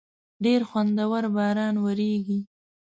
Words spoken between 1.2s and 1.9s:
باران